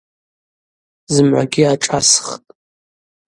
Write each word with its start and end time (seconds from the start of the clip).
Зымгӏвагьи 1.13 1.63
ашӏасхтӏ. 1.73 2.31